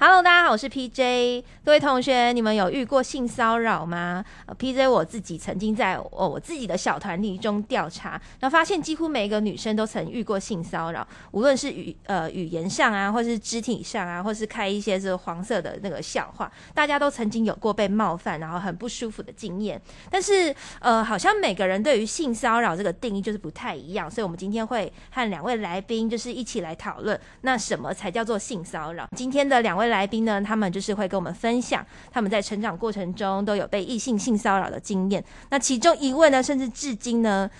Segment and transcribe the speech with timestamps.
[0.00, 1.42] Hello，大家好，我是 PJ。
[1.64, 4.24] 各位同学，你们有遇过性骚扰吗？
[4.46, 19.82] 呃，PJ 我自己曾经在哦我自己的小团体中调查，然后发现几乎每一个女生都曾遇过性骚扰，无论是语呃语言上啊，或是肢体上啊，或是开一些这个黄色的那个笑话，大家都曾经有过被冒犯，然后很不舒服的经验。
[20.08, 29.04] 但是呃，好像每个人对于性骚扰这个定义就是不太一样，所以我们今天会和两位来宾就是一起来讨论，那什么才叫做性骚扰？
[29.16, 35.22] 今天的两位来宾呢，他们就是会跟我们分享他们在成长过程中都有被异性性骚扰的经验。
[35.50, 37.50] 那其中一位呢，甚至至今呢，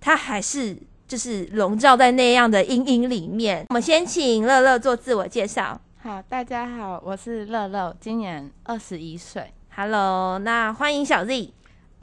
[0.00, 3.66] 他还是就是笼罩在那样的阴影里面。
[3.68, 5.80] 我们先请乐乐做自我介绍。
[6.02, 9.52] 好，大家好，我是乐乐，今年二十一岁。
[9.74, 11.52] Hello，那欢迎小 Z。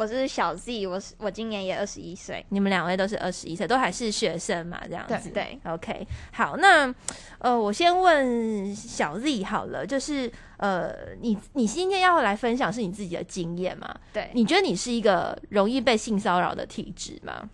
[0.01, 2.43] 我是小 Z，我是我今年也二十一岁。
[2.49, 4.81] 你们两位都是二十一岁，都还是学生嘛？
[4.89, 5.29] 这样子。
[5.29, 6.91] 对，OK，好，那
[7.37, 13.95] 呃，我先问小 Z 好了，就是呃，你你今天要来分享是你自己的经验嘛？
[14.11, 17.47] 对，你觉得你是一个容易被性骚扰的体质吗？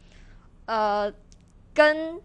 [0.68, 1.14] 呃，
[1.73, 2.18] 跟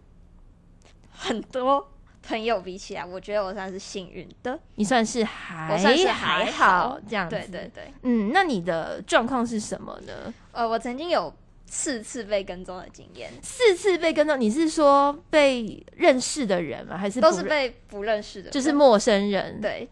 [1.11, 1.85] 很多
[2.25, 4.57] 朋友比起来，我觉得我算是幸运的。
[4.75, 7.35] 你算是还我算是还还好这样子。
[7.35, 10.33] 对对对，嗯，那你的状况是什么呢？
[10.53, 11.33] 呃，我曾经有
[11.65, 16.97] 四次被跟踪的经验，四次被跟踪，你是说被认识的人吗？
[16.97, 19.59] 还是都是被不认识的人，就是陌生人？。
[19.61, 19.89] 对。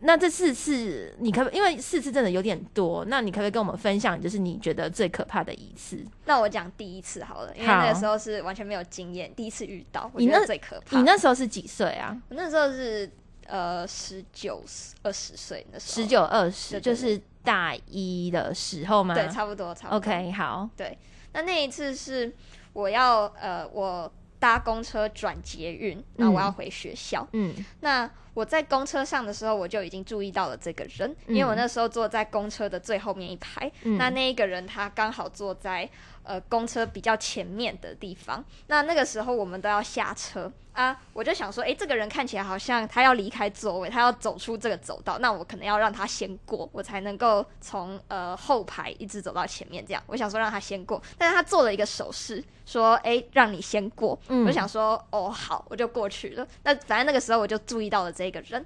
[0.00, 6.04] 那这四次，你可不因为四次真的有点多，那你可不可以跟我们分享，就是你觉得最可怕的一次？
[6.26, 10.96] 那我讲第一次好了，因为那个时候是完全没有经验，第一次遇到，我你那觉得最可怕。
[10.96, 12.16] 你那时候是几岁啊？
[12.28, 13.10] 我那时候是
[13.46, 14.62] 呃十九
[15.02, 19.14] 二十岁那时候，十九二十，就是大一的时候吗？
[19.14, 19.96] 对，差不多差不多。
[19.96, 20.96] OK，好，对
[21.32, 22.32] 那那一次是
[22.72, 27.26] 我要呃，我搭公车转捷运，然后我要回学校。
[27.32, 33.70] 嗯那我在公车上的时候，我就已经注意到了这个人，嗯因为我那时候坐在公车的最后面一排。
[33.82, 35.88] 嗯，那那一个人他刚好坐在
[36.28, 38.44] 呃公车比较前面的地方。
[38.66, 49.84] 那那个时候我们都要下车啊，我就想说，诶，这个人看起来好像他要离开座位，他要走出这个走道，那我可能要让他先过，我才能够从呃后排一直走到前面。
[49.84, 54.16] 这样，我想说让他先过，但是他做了一个手势，说，诶，让你先过。
[54.28, 56.46] 嗯我就想说，哦，好，我就过去了。
[56.62, 58.64] 那反正那个时候我就注意到了这个人，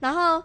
[0.00, 0.42] 然后。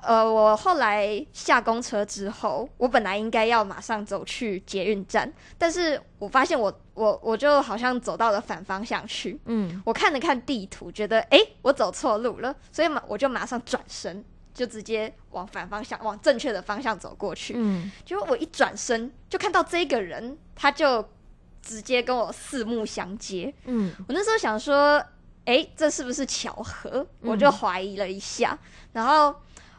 [0.00, 9.38] 呃，我后来下公车之后，我本来应该要马上走去捷运站，但是我发现我我我就好像走到了反方向去。
[9.46, 17.54] 嗯我看了看地图，觉得诶，我走错路了，所以马我就马上转身，就直接往反方向，往正确的方向走过去。
[17.56, 21.04] 嗯结果我一转身，就看到这个人，他就
[21.60, 23.52] 直接跟我四目相接。
[23.64, 25.04] 嗯我那时候想说，
[25.46, 27.04] 诶，这是不是巧合？
[27.20, 28.56] 我就怀疑了一下。
[28.92, 29.34] 然后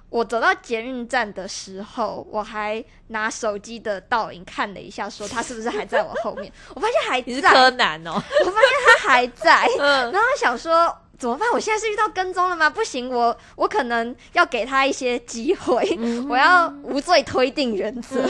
[0.09, 6.51] 我走到捷运站的时候，我还拿手机的倒影看了一下，说他是不是还在我后面？
[6.73, 9.67] 我发现还你是在，柯南哦，我发现他还在。
[9.79, 11.47] 嗯然后想说怎么办？
[11.51, 12.69] 我现在是遇到跟踪了吗？
[12.69, 18.21] 不行，我我可能要给他一些机会，嗯我要无罪推定原则。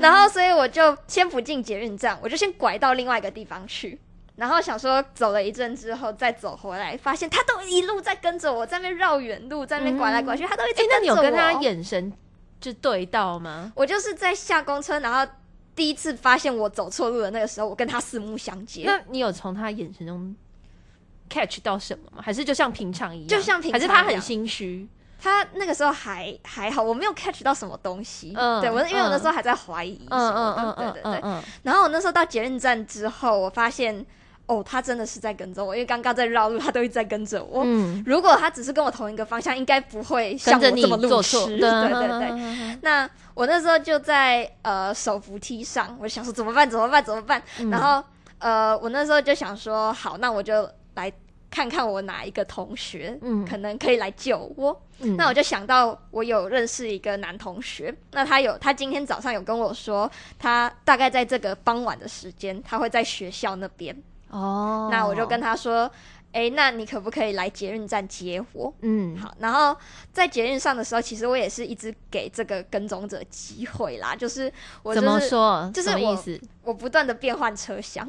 [0.00, 3.98] 然后，所以我就先不进捷运站，我就先拐到另外一个地方去。
[4.40, 12.10] 然后想说走了一阵之后再走回来，发现他都一路在跟着我，在那边绕远路，在那边拐来拐去，他都一直哎，那你有着跟他眼神
[12.58, 13.70] 就对到吗？
[13.76, 15.30] 我就是在下公车，然后
[15.74, 18.84] 第一次发现我走错路的那个时候，我跟他四目相接。
[18.86, 20.34] 那你有从他眼神中
[21.28, 22.22] catch 到什么吗？
[22.24, 23.28] 还是就像平常一样？
[23.28, 24.88] 就像平常还是他很心虚？
[25.22, 28.32] 他那个时候还还好，我没有 catch 到什么东西。
[28.34, 30.34] 嗯对我，因为我那嗯时候还在怀疑什嗯。
[30.34, 31.20] 嗯嗯嗯对对对。
[31.20, 34.06] 嗯嗯，然后我那时候到捷运站之后，我发现
[34.50, 37.62] 哦，他真的是在跟着我，因为刚刚在绕路，他都一直在跟着我。
[37.64, 41.38] 嗯，如果他只是跟我同一个方向，应该不会像你我这么路做痴。
[41.38, 42.18] 错，对 对对。
[42.18, 46.68] 对，那我那时候就在呃手扶梯上，我想说怎么办？
[46.68, 47.04] 怎么办？
[47.04, 47.40] 怎么办？
[47.60, 48.02] 嗯然后
[48.38, 51.12] 呃，我那时候就想说，好，那我就来
[51.48, 54.82] 看看我哪一个同学，嗯可能可以来救我。
[55.02, 63.96] 嗯那我就想到我有认识一个男同学，那他有他今天早上有跟我说，他大概在这个傍晚的时间，他会在学校那边。
[64.30, 65.90] 哦，那我就跟他说，
[66.32, 68.72] 诶，那你可不可以来捷运站接我？
[68.82, 69.76] 嗯好，然后
[70.12, 75.70] 在捷运上的时候，其实我也是一直给这个跟踪者机会啦，就是我、就怎是、么说？
[75.74, 76.40] 就是意思？
[76.62, 78.08] 我不断的变换车厢，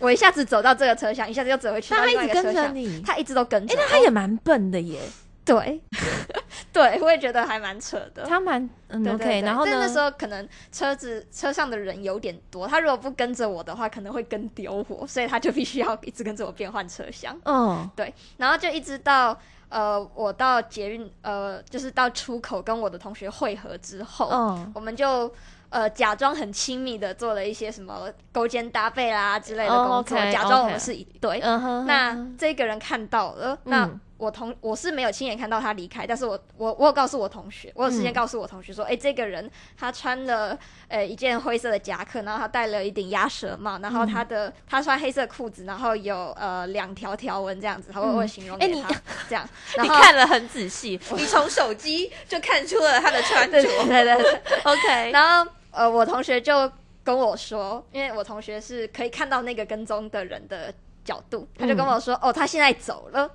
[0.00, 3.82] 我一下子走到这个车厢，一下子又走回去他一直跟着你，他一直都跟着哎，欸。
[3.82, 5.00] 那他也蛮笨的耶，
[5.44, 5.82] 对，
[6.72, 8.24] 对，我也觉得还蛮扯的。
[8.24, 9.70] 他蛮嗯对对 OK，对然后呢？
[9.72, 17.36] 但那时候可能车子车上的人有点多，他如果不跟着我的话，可能会跟丢我，所以他就必须要一直跟着我变换车厢。
[17.44, 19.36] 嗯对，然后就一直到
[19.68, 25.32] 呃，我到捷运呃，就是到出口跟我的同学会合之后，嗯我们就
[25.70, 31.40] 呃假装很亲密的做了一些什么勾肩搭背啦之类的哦工作，OK，假装我 OK 们是一对。
[31.42, 38.14] 嗯哼，那哼这个人看到了，那嗯我同我是没有亲眼看到他离开，但是我我我有告诉我同学，我有事先嗯。
[38.14, 48.88] 告诉我同学说，哎、这个人他穿了呃一件灰色的夹克，然后他戴了一顶鸭舌帽，然后他的、他穿黑色裤子，然后有呃两条条纹这样子，我嗯我有形容给他、
[49.28, 49.44] 这样，
[49.76, 53.60] 然你后看了很仔细，你从手机就看出了他的穿着。
[53.60, 56.70] 对对对对，， OK，然后呃我同学就
[57.02, 60.72] 跟我说，因为我同学是可以看到那个跟踪的人的
[61.04, 63.28] 角度，他就跟我说，哦他现在走了。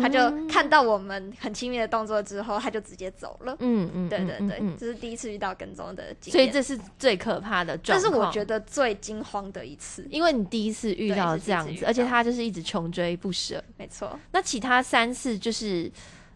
[0.00, 3.54] 他就嗯看到我们很亲密的动作之后，他就直接走了。
[3.60, 8.10] 嗯嗯，对对对，这是第一次遇到跟踪的经验，所以这是最可怕的状况。
[8.10, 10.06] 这是我觉得最惊慌的一次。
[10.10, 13.62] 因为你第一次遇到是这样子，而且他就是一直穷追不舍。
[13.76, 15.90] 没错，那其他三次就是，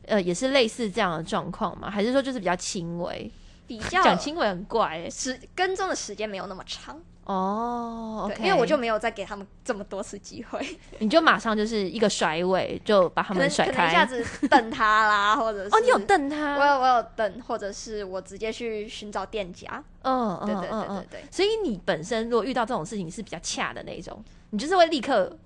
[0.07, 1.91] 呃，也是类似这样的状况吗？
[1.91, 3.31] 还是说就是比较轻微？
[3.67, 6.99] 比较讲轻微很怪哎、时跟踪的时间没有那么长，
[7.29, 10.67] 哦因为我就没有再给他们这么多次机会，
[10.99, 14.05] 你就马上就是一个甩尾，就把他们甩可能一下。
[14.07, 16.65] 子瞪他啦，或者是 哦，你有瞪他我？
[16.65, 19.83] 有我有瞪，或者是我直接去寻找店家。
[20.03, 20.89] 嗯对对对。
[20.89, 25.37] 对对，所以你本身如果遇到这种事情是比较恰的那一种，你就是会立刻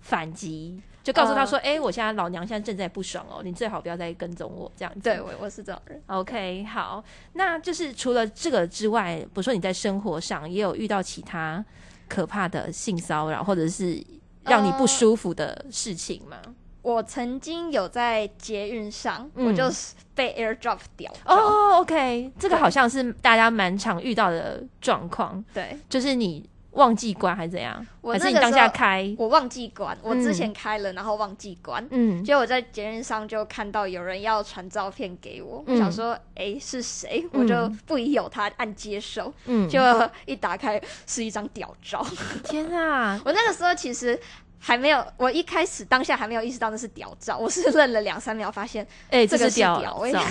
[0.00, 6.02] 反击，就告诉他呃说：“哎、我现在老娘现在正在不爽哦，你最好不要再跟踪我这样子。”对我我是这种人。
[6.06, 7.04] OK，好，
[7.34, 11.64] 那就是除了这个之外，比如说你在生活上也有遇到其他
[12.08, 14.04] 可怕的性骚扰，或者是
[14.42, 16.38] 让你不舒服的事情吗？
[16.82, 21.12] 我曾经有在捷运上，嗯我就是被 AirDrop 屌。
[21.24, 29.14] 哦、o k 这个好像是大家蛮常遇到的状况，对，就是你忘记关还是怎样，我还是你当下开？
[29.18, 31.86] 我忘记关，我之嗯前开了，然后忘记关。
[31.90, 37.24] 嗯，结果我在节日上就看到有人要传照片给我，想说，诶是谁？
[37.32, 39.32] 嗯我就不疑有他，按接受。
[39.46, 39.80] 嗯，就
[40.26, 42.06] 一打开是一张屌照。
[42.44, 44.18] 天啊， 我那个时候其实
[44.58, 49.80] 还没有，我一开始当下还没有意识到那是屌照，我是愣了两三秒，发现哎、这个是是屌
[50.12, 50.22] 照。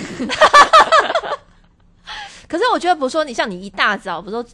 [2.48, 4.44] 可是我觉得，不是说你像你一大早，不是说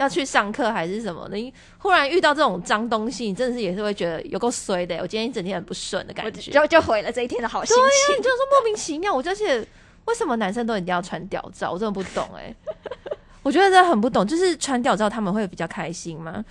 [0.00, 4.96] 要去上课还是什么，你忽然遇到这种脏东西，你真的是也是会觉得有够衰的。
[4.96, 8.16] 我今天一整天很不顺的感觉，就就毁了这一天的好心情。
[8.16, 9.66] 你就说莫名其妙，我就是
[10.06, 12.54] 为什么男生都一定要穿吊照，我真的不懂哎、
[13.42, 16.42] 我觉得真的很不懂，就是穿吊照他们会比较开心吗？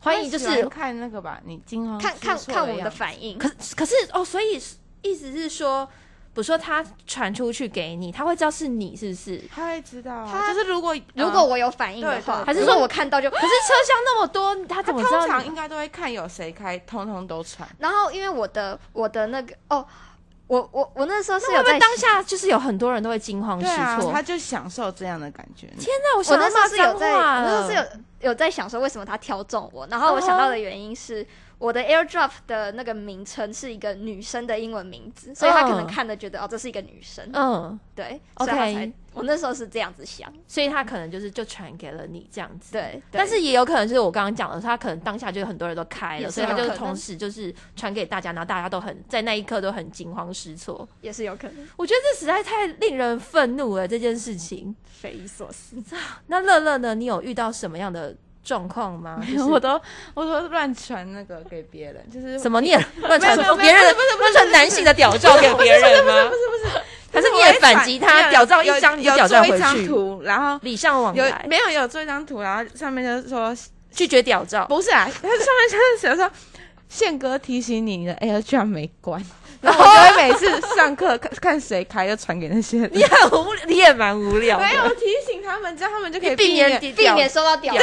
[0.00, 4.60] 欢迎就是看那个吧，你经常看看看我的反应，可可是哦，所以
[5.02, 5.88] 意思是说，
[6.36, 9.42] 比如说他传出去给你，他会知道是你是不是？
[9.50, 15.20] 他会知道啊，他就是如果如果我有反应的话，还是说我看到就可是车厢那么多，他他怎么知道？
[15.20, 17.66] 通常应该都会看有谁开，通通都传。
[17.78, 19.82] 然后因为我的我的那个哦，
[20.46, 23.66] 我我我那时候是那有在会不会当下就是有很多人都会惊慌失
[23.98, 24.12] 措？
[24.12, 25.68] 他就享受这样的感觉。
[25.78, 31.26] 天哪，我我那时候是有在，我我那时候是有有在想说为什么他挑中我，然后我想到的原因是。
[31.58, 42.72] 我的 AirDrop 的那个名称是一个女生的英文名字，所以他可能嗯看的觉得、哦，这是一个女生，嗯，对 OK 所以才我那时候是这样子想，所以他可能就是就传给了你这样子。
[42.72, 50.86] 对，对但是也有可能就是我刚刚讲的，他可能当下就很多人都开了，所以他就同时就是传给大家，然后大家都很在那一刻都很惊慌失措。
[51.00, 54.76] 也是有可能我觉得这实在太令人愤怒了这件事情。
[54.84, 55.76] 匪夷所思。
[56.28, 56.94] 那乐乐呢？
[56.94, 58.16] 你有遇到什么样的
[58.46, 59.20] 状况吗？
[59.26, 59.80] 就是我都
[60.14, 66.12] 我都乱传那个给别人，就是什么你也 乱传别人的乱传男性的屌照给别人吗？
[66.28, 73.54] 不是不是，不是可是你也反击他屌照一张，你屌照回做一张去，图，然后礼尚往有来，没有有做一张图，然后上面就是说
[73.90, 74.64] 拒绝屌照。
[74.66, 76.30] 不是啊，他 上面就是写说
[76.88, 79.20] 宪哥提醒你，你的 Air 居然没关，
[79.66, 84.64] 然后我就会每次上课看看谁开就传给那些人，你很无， 你也蛮无聊的。
[84.64, 86.94] 没有提醒他们，这样他们就可以避免免。
[86.94, 87.74] 避免收到屌。
[87.74, 87.82] 对，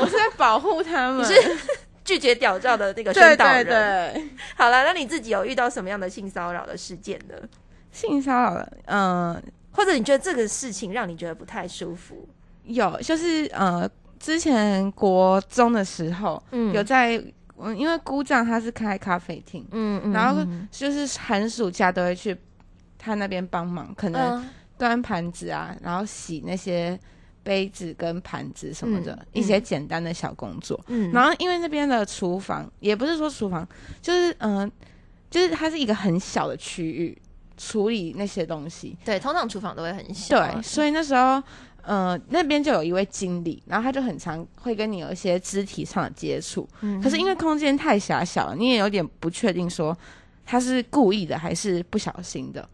[0.00, 1.20] 我是在保护他们。
[1.20, 1.56] 你是
[2.04, 3.64] 拒绝屌照的那个对对宣导人。
[3.64, 7.34] 对， 好了，那你自己有遇到什么样的性骚扰的事件呢？
[7.90, 12.28] 性骚扰了，嗯、或者你觉得这个事情让你觉得不太舒服？
[12.64, 13.88] 有就是呃，
[14.18, 17.22] 之前国中的时候，嗯有在，
[17.64, 22.36] 嗯，因为姑丈他是开咖啡厅，嗯嗯然后嗯就是寒暑假都会去
[22.98, 26.98] 他那边帮忙，可能嗯端盘子啊，然后洗那些
[27.42, 30.78] 杯子跟盘子什么的、嗯一些简单的小工作。
[30.88, 33.66] 嗯，然后因为那边的厨房也不是说厨房，
[34.00, 34.72] 就是嗯、呃
[35.30, 37.16] 就是它是一个很小的区域
[37.56, 38.96] 处理那些东西。
[39.04, 41.42] 对，通常厨房都会很小啊，对，所以那时候。
[41.86, 47.00] 呃，那边就有一位经理，然后他就很常会跟你有一些肢体上的接触，嗯。
[47.02, 49.96] 可是因为空间太狭小了，你也有点不确定说
[50.46, 52.68] 他是故意的还是不小心的，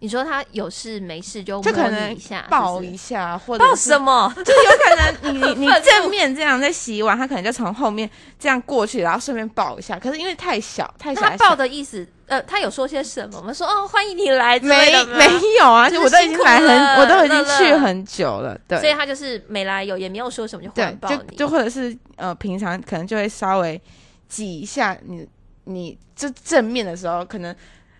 [0.00, 4.32] 你说他有事没事就摸你就可能一下，抱是是一下，或者抱什么？
[4.44, 9.98] 就有可能你 你你正面这样在洗碗，他可能就从后面这样过去，然后顺便抱一下。
[9.98, 13.52] 可是因为太小太小他抱，的意思，呃，他有说些什么我们？
[13.52, 15.26] 说哦，欢迎你来没没
[15.60, 18.78] 有啊，就我都已经来很，我都已经去很久了，对。
[18.78, 23.80] 所以他就是没来有，也没有说什么，就忽对然，抱就你，就或者是呃，平常可能就会稍微
[24.28, 25.26] 挤一下你，
[25.64, 27.54] 你就正面的时候，可能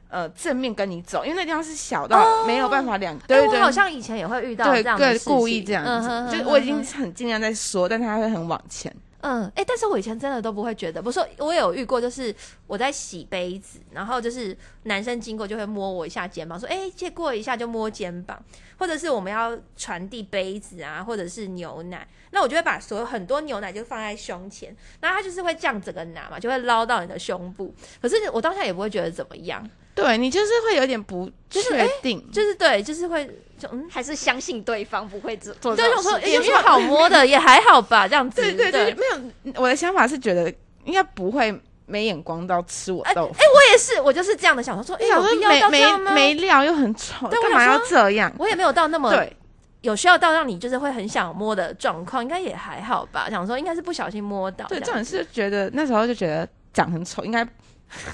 [0.09, 2.45] 呃正面跟你走，因为那地方是小到哦。
[2.47, 8.95] 没有办法两、哎对对，我好像以前也会遇到这样的事情，故意这样子，就我已经很尽量在说，但他会很往前。
[9.21, 12.33] 嗯，哎、但是我以前真的都不会觉得，不是说我有遇过，就是
[12.69, 18.41] 我在洗杯子，然后就是男生经过就会摸我一下肩膀，说，哎、借过一下就摸肩膀，
[18.79, 29.69] 或者是我们要传递杯子啊，或者是牛奶，那我就会把所有很多牛奶就放在胸前，那他就是会这样整个拿嘛，就会捞到你的胸部，可是我当下也不会觉得怎么样，
[30.03, 33.27] 对你就是会有点不就是确定，就是对，就是会
[33.59, 33.87] 就嗯。
[33.91, 38.41] 还是相信对方不会做做对，这种事我说哎有什么好摸的，也还好吧，这样子。
[38.41, 39.03] 对对对，没
[39.51, 40.53] 有，我的想法是觉得
[40.85, 41.53] 应该不会
[41.87, 43.35] 没眼光到吃我豆腐。
[43.35, 46.13] 哎、我也是，我就是这样的想法，说，哎、有必要没没到这样吗？
[46.13, 48.33] 没料又很丑，干嘛要这样？
[48.39, 49.35] 我也没有到那么对
[49.81, 53.29] 有需要到让你就是会很想摸的状况，应该也还好吧。
[53.31, 54.87] 想说应该是不小心摸到对，样。
[54.87, 57.47] 这种是觉得那时候就觉得长很丑，应该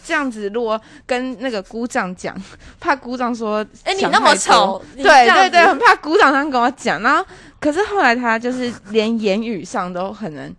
[0.05, 0.49] 这样子。
[0.51, 2.35] 如果跟那个姑丈讲，
[2.81, 7.25] 怕姑丈说，哎、你那么丑，对对对，很怕鼓掌他跟我讲，然后
[7.61, 10.55] 可是后来他就是连言语上都可能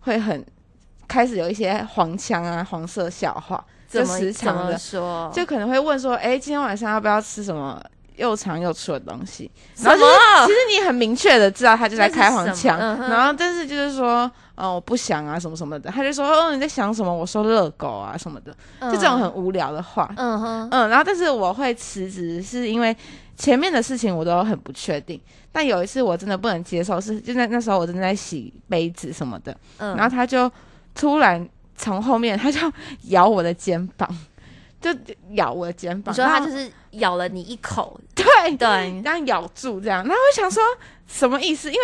[0.00, 0.44] 会很
[1.08, 5.30] 开始有一些黄腔啊、黄色笑话，就时常的，说？
[5.32, 7.80] 就可能会问说，哎，今天晚上要不要吃什么
[8.16, 9.48] 又长又粗的东西？
[9.76, 10.52] 什然后就是么其？
[10.52, 17.14] 实你很明确的知道他就在开黄腔，嗯然后但是就是说，嗯、我不想啊什么什么的，他就说，哦，你在想什么？
[17.14, 22.96] 我说热狗啊什么的，就这种很无聊的话，嗯哼，嗯，然后但是我会辞职，是因为
[23.36, 25.20] 前面的事情我都很不确定，
[25.52, 30.50] 但有一次我真的不能接受，是就在那时候我正在洗杯子什么的，嗯，然后他就
[30.94, 31.46] 突然
[31.76, 32.58] 从后面他就
[33.08, 34.08] 咬我的肩膀，
[34.80, 34.90] 就
[35.30, 38.24] 咬我的肩膀，你说他就是咬了你一口，对
[38.56, 40.62] 对，这样咬住这样，然后我想说
[41.06, 41.68] 什么意思？
[41.68, 41.80] 因为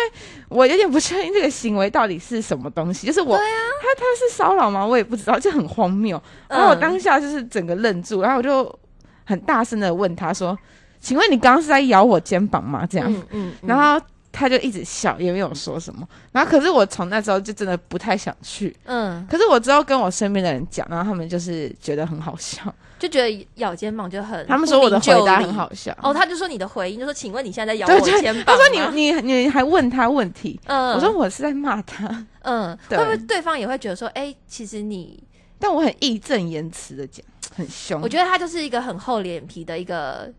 [0.49, 4.85] 我有点不确定这个行为到底是什么东西，就是我、对啊他他是骚扰吗？
[4.85, 6.21] 我也不知道，就很荒谬。
[6.47, 8.79] 然后我嗯当下就是整个愣住，然后我就
[9.25, 10.57] 很大声的问他说
[10.99, 16.05] ：“请问你刚刚是在咬我肩膀吗？”这样，嗯嗯，嗯然后他就一直笑，也没有说什么。
[16.33, 18.75] 然后可是我从那时候就真的不太想去。
[18.83, 22.61] 嗯，可是我之后跟我身边的人讲，然后他们就是觉得很好笑，
[22.99, 25.53] 就觉得咬肩膀就很，他们说我的回答很。
[25.53, 25.95] 好笑。
[26.01, 35.23] 哦，他就说你的回应就说，请问你现在在咬我肩膀他说你你你还问他问题，嗯，我说我是在骂他，嗯，对会不会对方也会觉得说，哎、其实你，
[35.59, 37.23] 但我很义正言辞的讲，
[37.55, 38.01] 很凶。
[38.01, 40.33] 我觉得他就是一个很厚脸皮的一个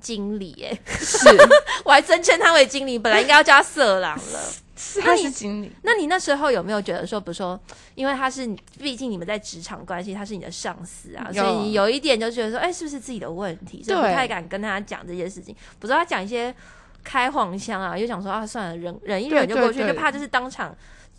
[0.00, 1.28] 经理，哎，是
[1.84, 4.40] 我还真称他为经理，本来应该要叫他色狼了。
[4.80, 7.58] 是他是经理，那你那时候有没有觉得说，比如说，
[7.96, 8.46] 因为他是，
[8.78, 13.82] 毕竟你们在职场关系，他是你的上司啊，有所以你有一点就觉得说，哎、是不是自己的问题？
[13.82, 15.52] 所以不太敢跟他讲这些事情。
[15.80, 16.54] 不知道他讲一些
[17.02, 20.72] 开黄腔啊，又想说啊，算了，忍忍一忍就过去，就怕就是当场、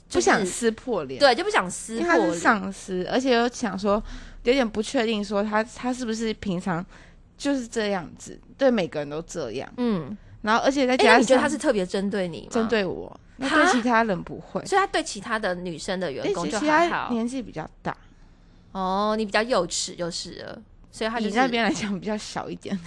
[0.07, 1.19] 就是、不想撕破脸。
[1.19, 2.39] 对，就不想撕因为他是。
[2.39, 4.01] 上司，而且又想说
[4.43, 6.86] 有点不确定，说他他是不是平常
[7.38, 9.67] 就是这样子，对每个人都这样。
[9.77, 12.49] 嗯，然后而且再哎、那加上你觉得他是特别针对你吗？
[12.51, 14.63] 针，对我，那哈对其他人不会。
[14.65, 17.11] 所以他对其他的女生的员哎，工就其其他还好。
[17.11, 17.95] 年纪比较大，
[18.73, 20.61] 哦，你比较幼稚就是了，
[20.91, 22.77] 所以他就是你那边来讲比较小一点。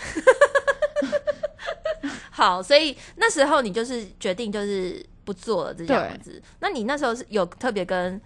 [2.30, 6.40] 好，所以那时候你就是决定就是不做了这样子。
[6.60, 8.20] 那你那时候是有特别跟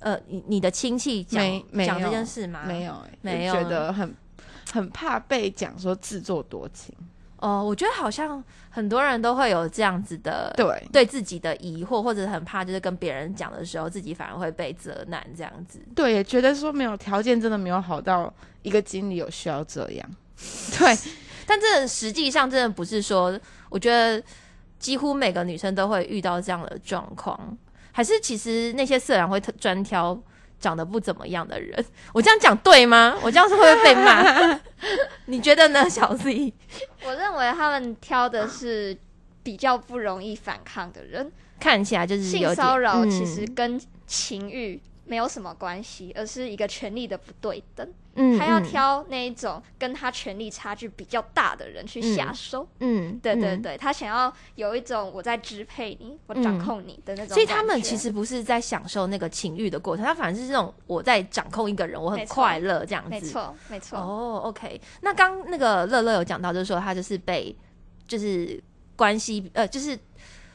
[0.00, 1.42] 呃你你的亲戚讲
[1.84, 2.62] 讲这件事吗？
[2.66, 4.14] 没有哎，没有就觉得很
[4.72, 6.94] 很怕被讲说自作多情。
[7.40, 15.80] 哦，我觉得好像很多人都会有这样子的对对自己的疑惑，或者很怕就是跟别人讲的时候，自己反而会被责难这样子。
[15.94, 18.32] 对，也觉得说没有条件，真的没有好到
[18.62, 20.10] 一个经理有需要这样。
[20.76, 20.98] 对，
[21.46, 24.20] 但这实际上真的不是说，我觉得
[24.80, 27.56] 几乎每个女生都会遇到这样的状况，
[27.92, 30.20] 还是其实那些色狼会特专挑
[30.60, 31.84] 长得不怎么样的人。
[32.12, 33.16] 我这样讲对吗？
[33.22, 34.60] 我这样是会不会被骂？
[35.26, 36.52] 你觉得呢，小 Z？
[37.04, 38.96] 我认为他们挑的是
[39.42, 41.30] 比较不容易反抗的人。
[41.60, 47.88] 看起来就是性点骚扰嗯其实跟情欲没有什么关系，而是一个权力的不对等。
[48.18, 52.66] 嗯他要嗯挑那一种跟他权力差距比较大的人去下手。
[52.80, 57.34] 嗯，嗯对对对，他想要有一种我在支配你，我掌嗯控你的那种。
[57.34, 63.10] 所以他们其实不是在享受那个情欲的过程，他反而是这种我在掌控一个人，我很快乐这样子。
[63.10, 63.98] 没错没错。
[63.98, 64.80] 哦，OK。
[65.00, 67.56] 那刚那个乐乐有讲到，就是说他就是被
[68.06, 68.62] 就是
[68.96, 69.96] 关系呃，就是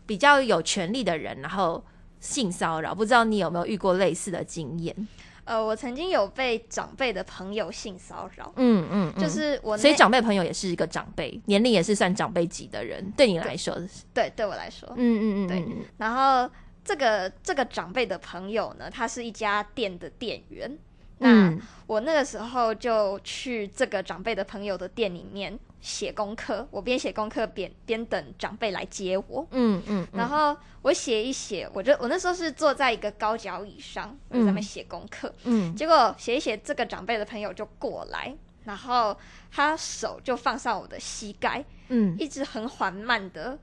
[0.05, 1.81] 比较有权力的人，然后
[2.19, 5.07] 性骚扰，不知道你有没有遇过类似的经验？
[5.45, 13.77] 呃，我曾经有被长辈的朋友性骚扰，嗯嗯，就是我所以长辈朋友也是一个长辈，年龄也是算长辈级的人，对你来说，
[14.13, 16.49] 对对我来说，嗯嗯嗯，对嗯然后
[16.83, 20.77] 这个这个长辈的朋友呢，他是一家店的店员。
[21.19, 29.45] 那嗯我那个时候就去这个长辈的朋友的店里面写功课，我边写功课边边等长辈来接我。
[29.51, 35.31] 嗯嗯，然后我写一写，我就我那时候是坐在一个高脚椅上，在那边嗯写功课。
[35.43, 39.15] 嗯结果写一写，这个长辈的朋友就过来，然后
[39.51, 43.59] 他手就放上我的膝盖，嗯一直很缓慢的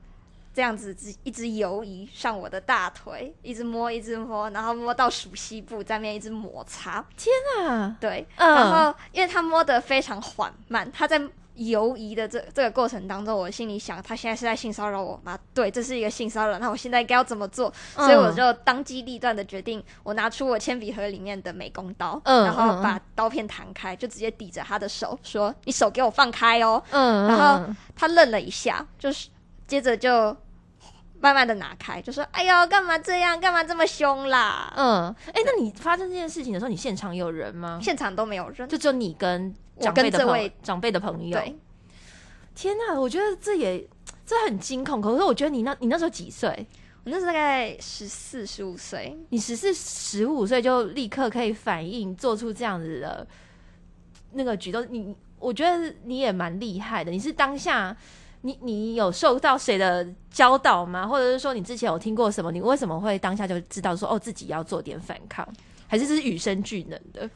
[0.53, 7.03] 这样子一直游移上我的大腿，一直摸，一直摸，然后摸到熟悉部，在那边一直摩擦。
[7.17, 7.33] 天
[7.67, 11.19] 啊，对，嗯然后因为他摸得非常缓慢，他在
[11.55, 15.37] 游移的这这个过程当中，我心里想，他现在是在性骚扰我吗？
[15.53, 16.57] 对，这是一个性骚扰。
[16.59, 17.71] 那我现在该要怎么做？
[17.95, 29.27] 嗯所以我就当机立断的决定，我拿出我铅笔盒里面的美工刀，嗯然后嗯把刀片弹开，就直接抵着他的手，说：“你手给我放开哦。”嗯，然后嗯他愣了一下，就是
[29.67, 30.35] 接着就
[31.21, 33.39] 慢慢的拿开，就说：“哎呦，干嘛这样？
[33.39, 37.79] 干嘛这么凶啦？”嗯，哎，那你发生这件事情的时候，你现场有人吗？
[37.81, 41.37] 现场都没有人，就只有你跟我长辈的朋长辈的朋友。
[41.37, 41.55] 对，
[42.55, 43.87] 天哪，我觉得这也
[44.25, 44.99] 这很惊恐。
[44.99, 46.67] 可是我觉得你那你那时候几岁？
[47.03, 53.27] 我那时候大概十四十五岁，你十四十五岁就立刻可以反应，做出这样子的
[54.33, 57.11] 那个举动，你我觉得你也蛮厉害的。
[57.11, 57.97] 你是当下，
[58.41, 61.07] 你你有受到谁的教导吗？
[61.07, 62.51] 或者是说你之前有听过什么？
[62.51, 65.47] 你为什么会当下就知道说哦自己要做点反抗？
[65.87, 67.29] 还是是与生俱能的？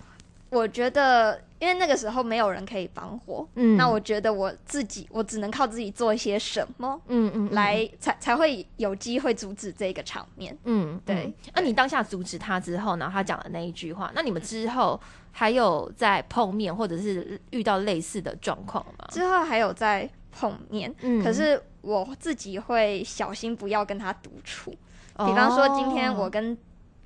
[0.50, 10.58] 我觉得，因为那个时候没有人可以帮我，嗯那我觉得我自己，我只能靠自己做一些什么，嗯嗯来才才会有机会阻止这个场面。
[10.64, 14.98] 嗯，对嗯那、你当下阻止他之后，然后他讲的那一句话，那你们之后
[15.34, 19.08] 还有在碰面，或者是遇到类似的状况吗？
[19.10, 24.72] 之后还有再碰面，嗯可是我自己会小心不要跟他独处。
[25.18, 26.58] 比方说，今天我哦跟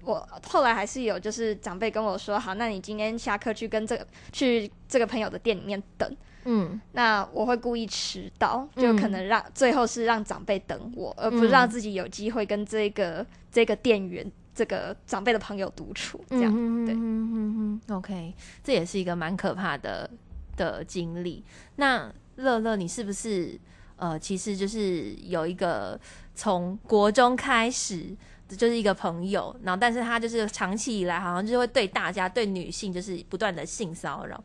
[0.03, 6.17] 我后来还是有，就是长辈跟我说，好，那你今天下课去跟这个去这个朋友的店里面等。
[6.45, 16.23] 嗯那我会故意迟到，就可能让、最后是让长辈等我，而不让自己有机会跟这个这个店员、这个长辈的朋友独处。
[16.29, 16.51] 这样，
[16.85, 20.09] 对嗯嗯嗯嗯，OK，这也是一个蛮可怕的
[20.55, 21.43] 的经历。
[21.75, 23.59] 那乐乐，你是不是
[23.97, 25.99] 呃，其实就是有一个
[26.33, 28.15] 从国中开始。
[28.57, 34.43] 就是一个朋友，然后但是他就是长期以来好像就是会对大家对女性就是不断的性骚扰。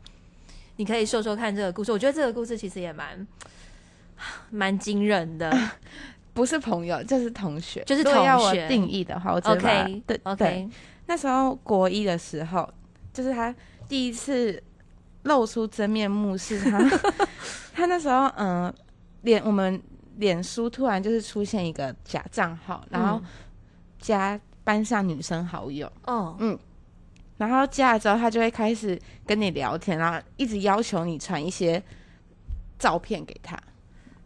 [0.75, 3.27] 你可以说说看这个故事，我觉得这个故事其实也蛮
[4.51, 5.51] 蛮惊人的。
[6.35, 10.69] 不是朋友，就是同学，就是同学我定义的话，我 OK 对 OK，对
[11.07, 12.71] 那时候国一的时候，
[13.11, 13.55] 就是他
[13.89, 14.61] 第一次
[15.23, 16.77] 露出真面目，是他
[17.75, 18.73] 他那时候嗯、
[19.23, 19.81] 脸我们
[20.15, 23.21] 脸书突然就是出现一个假账号，然后
[23.99, 26.57] 加班上女生好友，哦，
[27.37, 31.83] 然后加了之后，他就会开始跟你聊天，然后一直要求你传一些
[32.79, 33.59] 照片给他，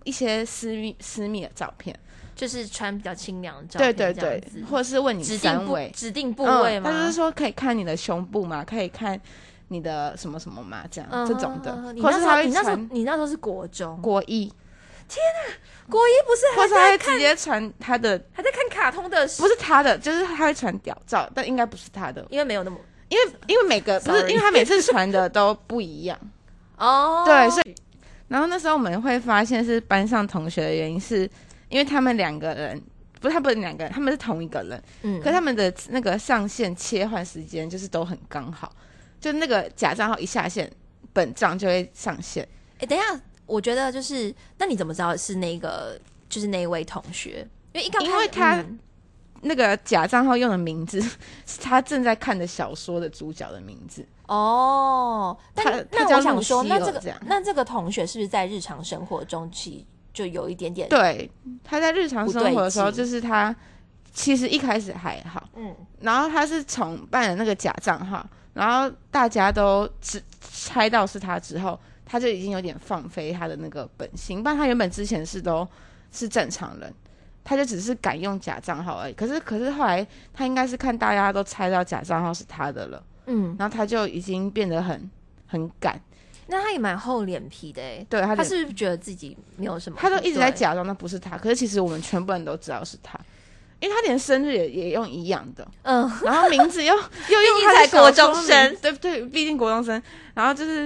[0.03, 1.97] 一些私密私密的照片，
[2.35, 6.91] 就是穿比较清凉的照对片，对对对，或者是问你指定部指定部位吗？
[6.91, 6.93] 嗯？
[6.93, 8.63] 他就是说可以看你的胸部吗？
[8.63, 9.19] 可以看
[9.69, 10.83] 你的什么什么嘛？
[10.91, 11.71] 这样、嗯这种的。
[11.71, 14.51] 嗯嗯，你或那时候是他会你那时候传你那时候是国中，国一，
[15.89, 22.77] 国一不是或是他还在看会直接传他的，还在看卡通的，不是他的，就是他会传屌照，但应该不是他的，因为没有那么
[23.07, 26.19] 因为因为每个不是因为他每次传的都不一样。
[26.77, 27.75] 哦，对，所以
[28.27, 31.29] 然后那时候我们会发现是班上同学的原因，是
[31.69, 32.81] 因为他们两个人
[33.19, 35.19] 不是他们两个人，他们是同一个人，嗯。
[35.21, 38.71] 可他们的那个上线切换时间就是都很刚好，
[39.19, 40.71] 就那个假账号一下线，
[41.13, 42.47] 本账就会上线。
[42.79, 47.47] 哎，等一下，我觉得就是，那你怎么知道是那个就是那一位同学？
[47.73, 48.79] 因为一刚因开始为他嗯
[49.41, 50.99] 那个假账号用的名字
[51.45, 61.29] 是他正在看的小说的主角的名字，哦，但那我想说，那这个那这个同学是不是在日常生活中其就有一点点，对，
[61.63, 63.55] 他在日常生活的时候，就是他
[64.13, 75.67] 其实一开始还好，嗯，然后他是从办了那个假账号，然后大家都只猜到是他之后，他就已经有点放飞他的那个本性，不然他原本之前是都
[76.11, 76.93] 是正常人，
[77.43, 79.13] 他就只是敢用假账号而已。
[79.13, 85.09] 可是可是后来他应该是看大家都猜到假账号是他的了，嗯，然后他就已经变得很
[85.47, 86.01] 很敢，
[86.47, 89.97] 那他也蛮厚脸皮的哎，对他他是不是觉得自己没有什么？
[90.01, 93.19] 他都一直在假装那不是他，可是其实我们全部人都知道是他。
[93.79, 98.75] 因为他连生日也也用一样的，嗯，然后名字又 又用竟他的国中生。
[98.81, 99.21] 对不对？
[99.23, 100.01] 毕竟国中生，
[100.33, 100.85] 然后就是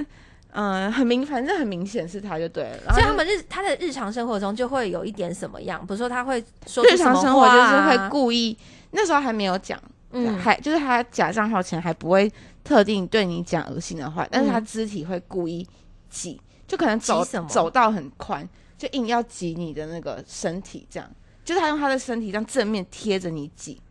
[0.51, 2.93] 嗯、呃很明，反正很明显是他就对了。
[2.93, 8.55] 所以他们日他的日常生活中就会有一点什么样，比如说他会说日常生活就是会故意，
[8.91, 10.37] 那时候还没有讲，嗯。
[10.37, 12.31] 还就是他假账号前还不会
[12.63, 15.67] 特定对你讲恶心的话，但是他嗯肢体会故意
[16.09, 21.09] 挤，就可能走走到很宽，就硬要挤你的那个身体，这样，
[21.43, 23.81] 就是他用他的身体这样正面贴着你挤。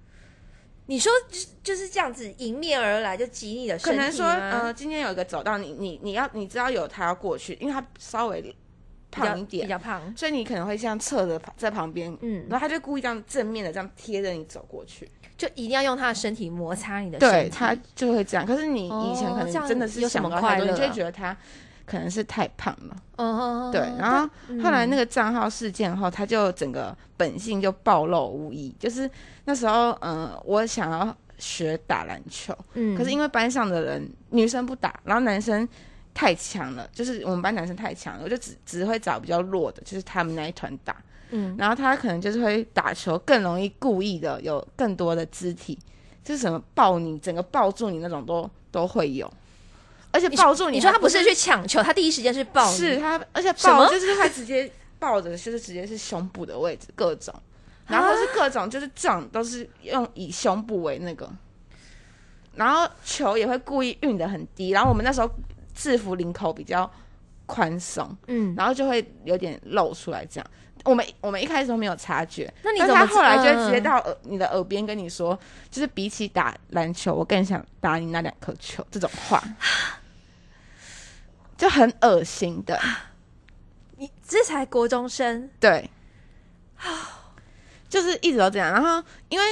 [0.87, 8.55] 你说就是就是这样子迎面而来就挤你的身体可能说，呃，今天有一个走到，你你你要你知道有他要过去，因为他稍微
[9.11, 18.45] 胖一点比，较胖，所以你可能会这样侧着在旁边，嗯，然后他就故意这样正面的这样贴着你走过去，就一定要用他的身体摩擦你的身体，对他就会这样。
[18.45, 21.37] 可是你以前可能真的是想到太多，快乐你就会啊觉得他
[21.85, 23.81] 可能是太胖了，对。
[23.99, 24.63] 然后嗯。
[24.63, 29.11] 后来那个账号事件后，他就整个本性就暴露无遗，就是
[29.45, 32.97] 那时候，嗯、我想要学打篮球，嗯。
[32.97, 35.69] 可是因为班上的人女生不打，然后男生
[36.15, 40.97] 太强了，就是我们班男生太强了，我就只只会找比较弱的，就是他们那一团打。
[41.31, 41.55] 嗯。
[41.59, 45.79] 然后他可能就是会打球更容易故意的有更多的肢体，
[46.23, 49.31] 就是什么抱你，整个抱住你那种都都会有，
[50.13, 57.35] 而且抱住还你说他不是去抢球，他第一时间是抱你，是他，而且抱就是他直接抱着，就是直接是胸部的位置，各种，
[57.87, 61.29] 然后是各种就是撞都是用以胸部为那个，
[62.55, 65.31] 然后球也会故意运的很低，然后我们那时候
[65.75, 66.89] 制服领口比较
[67.47, 70.47] 宽松，嗯，然后就会有点露出来这样。
[70.85, 75.39] 我们我们一开始都没有察觉，那你他后来就会直接嗯到耳、你的耳边跟你说，
[75.71, 79.41] 就是比起打篮球，我更想打你那两颗球这种话，
[81.63, 82.77] 就很恶心的。
[83.97, 85.89] 你这才国中生，对，
[87.89, 88.73] 就是一直都这样。
[88.73, 89.45] 然后因为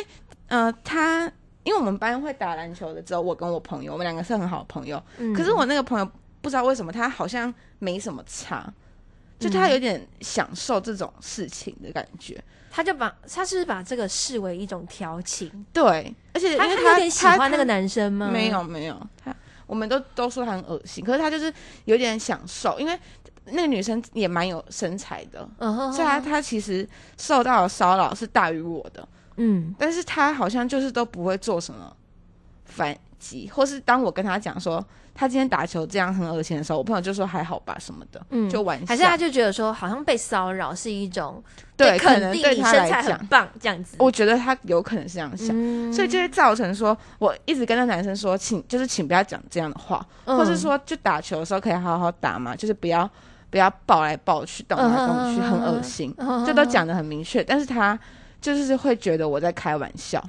[0.48, 1.30] 呃，他
[1.62, 5.00] 因为我们班会打篮球的，只有我跟我朋友，我们两个是很好的朋友。
[5.18, 8.68] 嗯可是我那个朋友不知道为什么他好像没什么差，
[9.38, 12.42] 就他嗯有点享受这种事情的感觉。
[12.72, 18.28] 他就把他是把这个视为一种调情，对，而且他有点喜欢那个男生吗？
[18.32, 19.32] 没有没有，他
[19.70, 21.52] 我们都都说他很恶心，可是他就是
[21.84, 22.98] 有点享受，因为
[23.44, 29.08] 那个女生也蛮有身材的，嗯哼，所以她她其实受到的骚扰是大于我的。
[29.36, 31.96] 嗯但是她好像就是都不会做什么
[32.64, 34.84] 反击，或是当我跟她讲说
[35.20, 41.44] 他今天打球这样很恶心的时候，我朋友就说还好吧什么的，嗯就玩笑，还是他就觉得说好像被骚扰是一种
[41.76, 43.18] 对可肯定能对他你身材来讲。
[43.18, 45.48] 很，棒这样子，我觉得他有可能是这样想。
[45.52, 45.92] 嗯。
[45.92, 50.38] 所以就会造成说，我一直跟那男生说，请就是请不要讲这样的话，嗯。
[50.38, 53.06] 或是说就打球的时候可以好好打嘛，就是不要
[53.50, 57.44] 不要抱来抱去、动来动去，嗯很恶心，嗯就都讲的很明确。
[57.44, 57.98] 但是他
[58.40, 60.24] 就是会觉得我在开玩笑，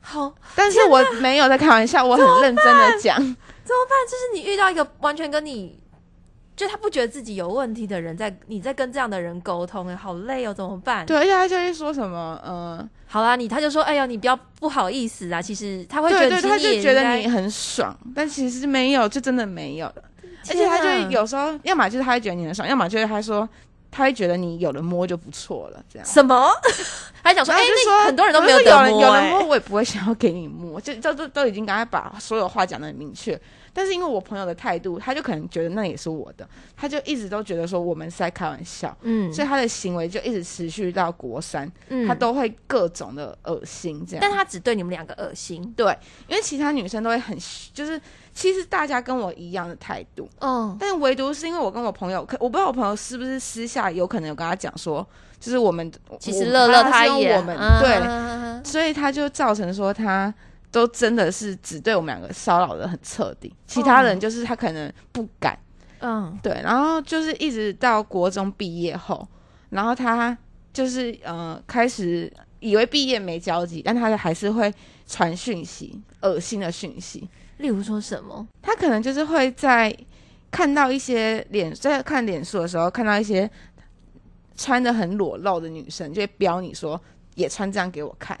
[0.00, 3.16] 好，但是我没有在开玩笑，我很认真的讲。
[3.16, 5.78] 怎么办就是你遇到一个完全跟你。
[6.56, 11.06] 就他不觉得自己有问题的人在，你在跟这样的人沟通，哎，好累哦，怎么办？
[11.06, 15.40] 对，而且他就会说什么，呃，好啦，你他就说，哎呀，你不要不好意思啊。
[15.40, 19.86] 其实他会觉对对，得他就觉得你很爽，但其实没有，就真的没有。
[20.50, 23.48] 而且他就有时候，要么就是他会觉得你很爽，要么就是他说
[23.90, 26.06] 他会觉得你有人摸就不错了，这样。
[26.06, 26.50] 什么？
[27.22, 33.38] 他讲说，哎、那很多人都没有人得摸、哎有人摸，我也不会想要给你摸，就这都都已经刚才把所有话讲的很明确。
[33.80, 42.06] 但是因为我朋友的态度，他就可能觉得那也是我的，他就一直都觉得说我们是在开玩笑，嗯，所以他的行为就一直持续到国三，嗯。
[42.06, 44.18] 他，都会各种的恶心这样。
[44.20, 45.72] 但他只对你们两个恶心。
[45.74, 45.96] 对，
[46.28, 47.34] 因为其他女生都会很，
[47.72, 47.98] 就是
[48.34, 55.06] 其实大家跟我一样的态度，嗯，但唯独是因为我跟我朋友，可我不知道我朋友是不是私下有可能有跟他讲说，
[55.38, 57.80] 就是我们其实乐乐他也我们、啊。
[57.80, 60.32] 对，所以他就造成说他
[60.70, 65.58] 都真的是只对我们两个骚扰的很彻底，其他人就是他可能不敢，
[66.00, 66.38] 嗯。
[66.42, 69.26] 对，然后就是一直到国中毕业后，
[69.70, 70.36] 然后他
[70.72, 74.72] 就是呃开始以为毕业没交集，但他还是会
[75.06, 77.28] 传讯息，恶心的讯息，
[77.58, 78.46] 例如说什么？
[78.62, 79.94] 他可能就是会在
[80.50, 83.50] 看到一些脸在看脸书的时候看到一些
[84.56, 87.00] 穿的很裸露的女生，就会标你说
[87.34, 88.38] 也穿这样给我看，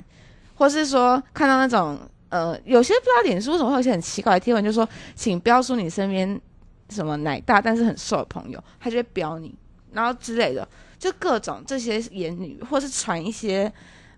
[0.54, 1.98] 或是说看到那种
[2.30, 6.40] 呃，有些不知道脸书为什么会有些很奇怪的贴文，就说请标出你身边
[6.88, 9.54] 什么奶大但是很瘦的朋友，他就会标你，
[9.92, 10.66] 然后之类的，
[10.98, 13.70] 就各种这些言语，或是传一些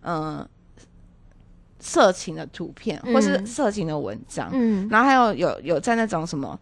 [0.02, 0.48] 嗯、呃
[1.80, 3.46] 色情的图片，或是嗯。
[3.46, 4.88] 色情的文章，嗯。
[4.88, 6.56] 然后还有有有在那种什么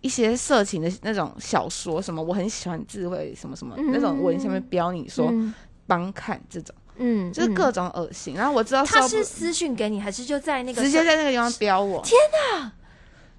[0.00, 5.52] 一些色情的那种小说，什么我很喜欢智慧什么什么、嗯那种文下面标你说嗯。
[5.86, 8.34] 帮看这种，嗯嗯就是各种恶心。
[8.34, 12.72] 然后我知道他是私讯给你，还是就在那个直接在那个地方标我，天哪！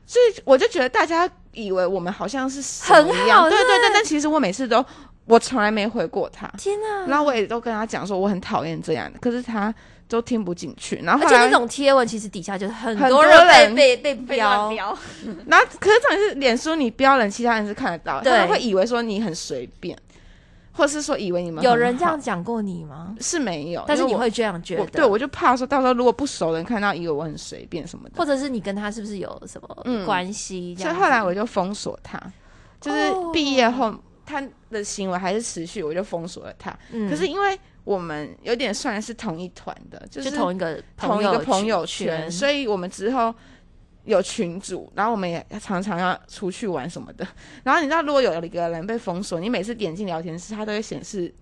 [0.08, 4.86] 所以我就觉得大家以为我们好像是很一样好对对对对，但其实我每次都
[5.26, 7.08] 我从来没回过他，天哪！
[7.08, 9.74] 然后我也都跟他讲说我很讨厌这样的，可是他
[10.08, 10.98] 都听不进去。
[10.98, 14.98] 然后而且那种贴文其实底下就是很很多多人被人被被被标乱，标，
[15.48, 19.98] 然后，可是重点是，脸书你标人，其他人是看得到，对他们会以为说你很随便，
[20.76, 23.16] 或是说以为你们有人这好样讲过你吗？
[23.22, 24.82] 是没有，但是你会这样觉得？
[24.84, 30.76] 我对我就怕说到时候如果不熟的人看到，以为我很随便什么的，或者是你跟他是不是有什么嗯关系？
[30.76, 32.22] 这所以后来我就封锁他，
[32.82, 36.78] 就是哦毕业后、他的行为还是持续，我就封锁了他。
[36.92, 43.34] 嗯可是因为我们有点算是同一团的，就是同一个同一个朋友圈，圈，所以我们之后
[44.06, 47.28] 有群组，然后我们也常常要出去玩什么的。
[47.64, 51.34] 然后你知道，如果有一个人被封锁，你每次点进聊天室，他都会显示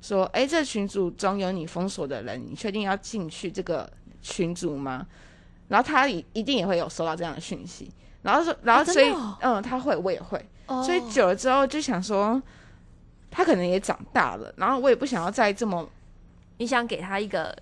[0.00, 3.90] 说：“哎，这群组中有你封锁的人，你确定要进去这个
[4.22, 5.06] 群组吗？”
[5.68, 7.90] 然后他一一定也会有收到这样的讯息。
[8.22, 10.38] 然后说，然后所以，嗯，他会，我也会。
[10.66, 12.40] 哦所以久了之后就想说，
[13.30, 15.88] 他可能也长大了，然后我也不想要再这么
[16.58, 17.56] 你想给他一个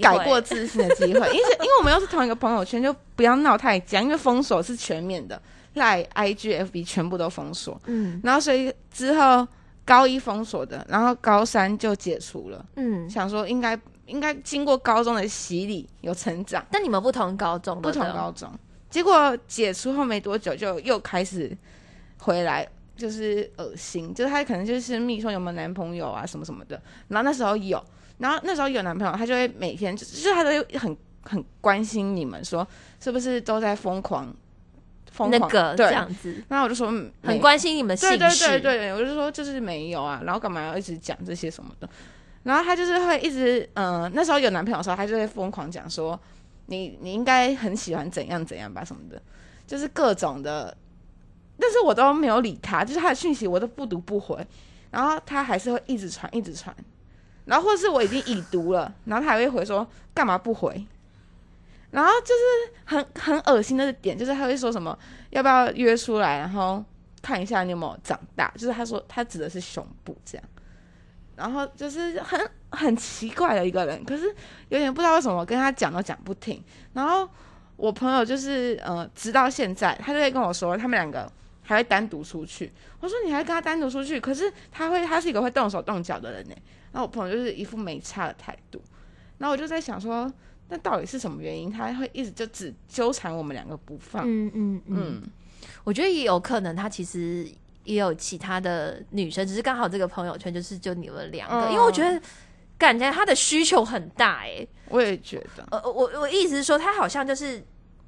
[0.00, 5.40] 改过自新的机会，因为是因为我们又是同一个朋友圈，就不要闹太僵，因为封锁是全面的，
[5.74, 8.20] 赖、IG、FB 全部都封锁，嗯。
[8.22, 9.46] 然后所以之后
[9.84, 13.08] 高一封锁的，然后高三就解除了，嗯。
[13.08, 18.50] 想说应该应该经过高中的洗礼，有成长，但你们不同高中，不同高中，
[18.90, 21.56] 结果解除后没多久就又开始
[22.18, 22.66] 回来。
[22.96, 27.84] 就是恶心，就是他可能就是密说有没有男朋友啊什么什么的，然后那时候有，
[28.18, 32.66] 然后那时候有男朋友，他就会每天就就是他都会很很关心你们说
[33.00, 34.26] 是不是都在疯狂
[35.10, 41.88] 疯狂那个这，样子，然后我就说嗯很关心你们对对，对对，我就说就是没有啊，然后干嘛要一直讲这些什么的？
[42.42, 46.18] 然后他就是会一直，嗯、那时候有男朋友的时候，他就会疯狂讲说，
[46.66, 49.20] 你你应该很喜欢怎样怎样吧什么的，
[49.66, 50.76] 就是各种的，
[51.58, 54.46] 但是我都没有理他，就是他的讯息我都不读不回，
[54.90, 56.76] 然后他还是会一直传一直传，
[57.44, 60.86] 然后或是我已经已读了，然后他还会回说干嘛不回？
[61.90, 64.98] 然后就是很很恶心的点，就是他会说什么
[65.30, 66.84] 要不要约出来，然后
[67.22, 70.44] 看一下你有没有长大，就是他说他指的是胸部这样，
[71.36, 74.26] 然后就是很很奇怪的一个人，可是
[74.70, 76.60] 有点不知道为什么我跟他讲都讲不听，
[76.94, 77.28] 然后
[77.76, 81.30] 我朋友就是呃，直到现在他就会跟我说，他们两个
[81.62, 86.54] 还会单独出去，我说你还跟他单独出去，可是他会他是一个会动手动脚的人呢，
[86.94, 88.80] 然后我朋友就是一副没差的态度，
[89.38, 90.32] 然后我就在想说，
[90.68, 94.22] 那到底是什么原因，他会一直就只纠缠我们两个不放？
[94.24, 95.22] 嗯嗯嗯，嗯。
[95.82, 97.46] 我觉得也有可能他其实
[97.82, 101.72] 也有其他的女生，只是刚好这个朋友圈就是就你们两个，嗯。
[101.72, 102.20] 因为我觉得
[102.78, 107.60] 感觉他的需求很大哎、我也觉得，呃，我我意思是说，他好像就是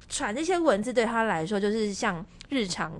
[0.07, 2.93] 传这些文字对他来说，就是像日常，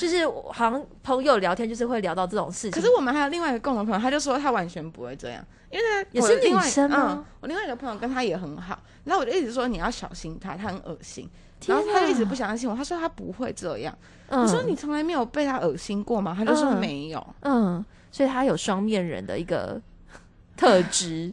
[0.00, 2.70] 就是好像朋友聊天，就是会聊到这种事情。
[2.70, 11.28] 可是我们还有另外一个共同朋友，他就说他完全不会这样，因为他也是另外女生吗嗯，我另外一个朋友跟他也很好，然后我就一直说你要小心他，他很恶心，
[11.60, 13.96] 天然后他就一直不相信我，他说他不会这样，
[14.28, 16.34] 嗯我说你从来没有被他恶心过吗？
[16.36, 19.80] 他就说嗯没有，嗯，所以他有双面人的一个
[20.56, 21.32] 特质。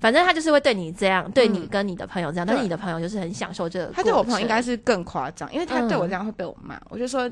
[0.00, 3.86] 反正他就是会对你这样，对你嗯跟你的朋友这样，但是你的朋友就是很享受这个。
[3.90, 7.30] 他对我朋友应该是更夸张，因为他对我嗯这样会被我骂，我就说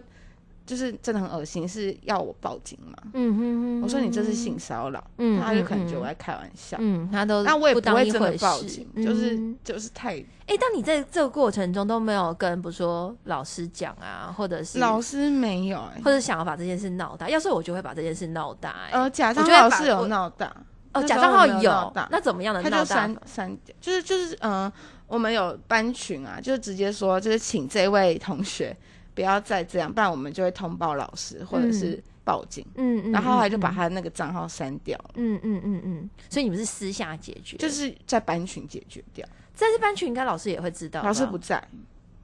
[0.65, 2.97] 就是真的很恶心，是要我报警嘛？
[3.15, 17.29] 嗯哼哼，我说你这是性骚扰，嗯，他就可能嗯觉得我在开玩笑，嗯，他都那我也不会真的报警，就是嗯就是太哎、但你在这个过程中都没有跟，比如说老师讲啊，或者是老师没有哎、或者想要把这件事闹大。
[17.29, 18.93] 要是我就会把这件事闹大、欸。
[18.93, 20.55] 呃，假我账号是有闹大，
[20.93, 23.17] 哦，假账号有那怎么样的他就闹大删？
[23.25, 24.73] 删掉，就是就是嗯、呃
[25.07, 28.75] 我们有班群啊，就直接说就是请这位同学
[29.15, 33.75] 不要再这样，不然我们就会通报老师或者是报警，嗯嗯，然后后来就把嗯。
[33.75, 41.03] 他那个账号删掉了，嗯嗯嗯嗯，所以你们是私下解决，就是在班群解决掉，在这班群应该老师也会知道。
[41.03, 41.63] 老师不在，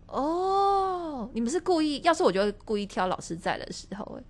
[0.07, 2.01] 哦，你们是故意？
[2.05, 4.24] 要是我就会故意挑老师在的时候、欸，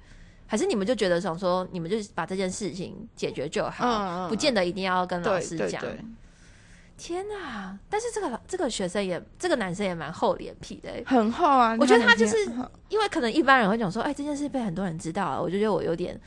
[0.46, 5.80] 还是你们就觉得想说，你们就是把这件事情解决就好，不见得一定要跟老师讲。
[5.80, 6.04] 对对，
[6.98, 7.78] 天哪！
[7.88, 11.74] 但是这个这个学生也，这个男生也蛮厚脸皮的欸，很厚啊。
[11.80, 12.37] 我觉得他就是
[12.88, 16.20] 因为可能一般人会讲说，哎，这件事被很多人知道了，我就觉得我有点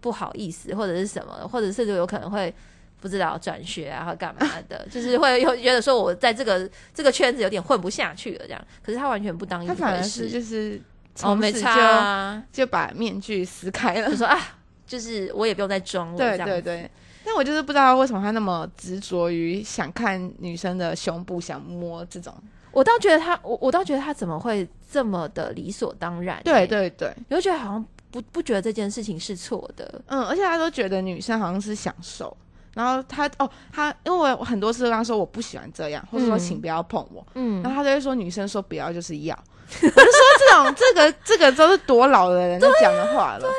[0.00, 2.54] 不好意思，或者是什么，或者甚至有可能会
[3.00, 8.62] 不知道转学啊，或干嘛的， 就是会有觉得说我在这个这个圈子有点混不下去了这样。
[8.82, 10.80] 可是他完全不当一他反而回事，是就是
[11.22, 14.16] 哦，没啊，就就把面具撕开了就。
[14.16, 14.38] 说啊，
[14.86, 16.90] 就是我也不用再装了，对这样子对对，
[17.24, 22.34] 但我就是不知道为什么他那么执着于想看女生的胸部，想摸这种。
[22.72, 32.36] 我倒觉得他，我我倒觉得他怎么会这么的理所当然、对，对对，你会觉得好像不不觉得这件事情是错的，嗯，而且他都觉得女生好像是享受。
[32.72, 39.36] 然后他哦，他因为我很多次跟他说我不喜欢这样，或者说嗯请不要碰我，嗯然后他就会说女生说不要就是要，
[39.82, 40.02] 我就说
[40.38, 43.40] 这种这个这个都是多老的人在讲的话了。
[43.40, 43.52] 对啊，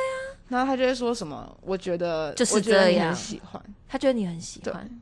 [0.52, 5.02] 然后他就会说什么，我觉得就是我觉得你这样很喜欢，他觉得你很喜欢。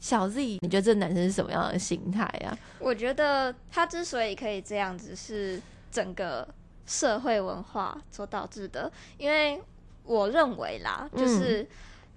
[0.00, 2.58] 小 Z，你觉得这男生是什么样的心态啊？
[2.78, 5.60] 我觉得他之所以可以这样子，是
[5.92, 6.48] 整个
[6.86, 8.90] 社会文化所导致的。
[9.18, 9.60] 因为
[10.04, 11.68] 我认为啦，嗯就是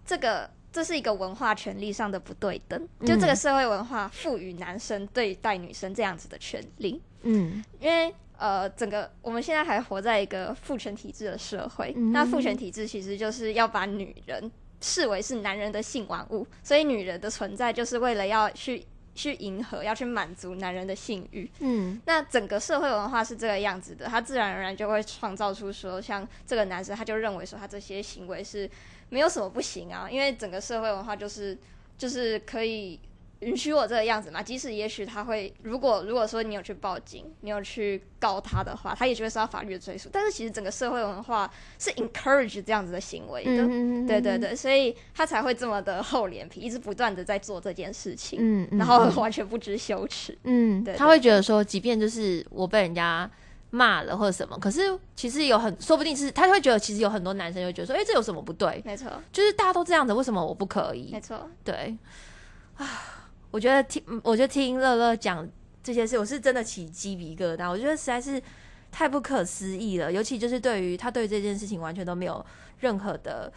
[0.06, 0.49] 这个。
[0.71, 7.63] 这是一个文化权利上的不对等，就这个社会文化赋予男生对待女生这样子的权利，嗯。
[7.79, 12.12] 因为呃，整个我们现在还活在一个父权体制的社会，嗯。
[12.13, 21.51] 那父权体制其实就是要把女人视为是男人的性玩物，所以女人的存在就是为了要去去迎合，要去满足男人的性欲。
[21.60, 22.01] 嗯。
[22.05, 28.69] 那整个社会文化是这个样子的，他自然而然就会创造出说，像这个男生他就认为说他这些行为是
[29.10, 31.58] 没有什么不行啊，因为整个社会文化就是
[31.97, 32.97] 就是可以
[33.39, 34.41] 允许我这个样子嘛。
[34.41, 40.10] 即使也许他会，如果如果说你有去报警，你有去告他的话，他也就会受到法律的追诉。
[40.12, 43.65] 但是其实整个社会文化是 encourage 这样子的行为的。
[43.67, 50.38] 嗯对对，对，所以他才会这么的厚脸皮，一直不断的在做这件事情，嗯，嗯然后嗯完全不知羞耻。
[50.43, 53.30] 嗯，他会觉得说，即便就是我被人家
[53.69, 54.82] 骂了或者什么，可是
[55.15, 58.82] 其实有很说不定是他会觉得，其实有很多男生会觉得说，哎、这有什么不对？
[58.84, 61.21] 没错，就是大家都这样子，为什么我不可以没？
[61.21, 61.49] 错。
[61.63, 61.95] 对
[62.78, 62.88] 啊，
[63.51, 65.47] 我觉得听，我觉得听乐乐讲
[65.83, 67.69] 这些事，我是真的起鸡皮疙瘩。
[67.69, 68.41] 我觉得实在是
[68.91, 72.45] 太不可思议了，尤其就是对于他对这件事情完全都没有
[72.79, 73.51] 任何的。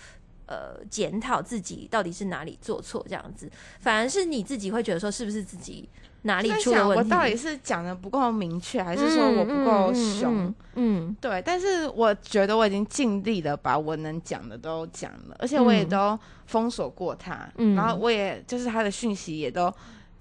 [0.45, 3.51] 呃，检讨自己到底是哪里做错，这样子，
[3.81, 5.89] 反而是你自己会觉得说，是不是自己
[6.23, 7.11] 哪里我出了问题？
[7.11, 10.47] 到底是讲的不够明确，还是说我不够凶？
[10.47, 19.73] 嗯嗯对，但是我觉得我已经尽力的把我能讲的都讲了，而且我也嗯都封锁过他，嗯然后我也就是他的讯息也都，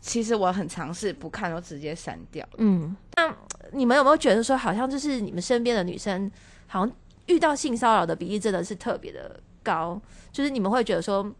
[0.02, 2.46] 其实我很尝试不看，都直接删掉。
[2.58, 2.96] 嗯。
[3.16, 3.34] 那
[3.72, 6.30] 你们有没有觉得说，好像就是你们身边的女生，
[6.68, 6.96] 好像
[7.28, 10.02] 遇到性骚扰的比例真的是特别的高？
[10.32, 11.32] 就是你们会觉得说，